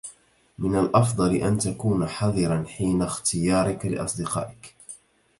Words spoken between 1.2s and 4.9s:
أن تكون حذرا حين اختيارك لأصدقائك.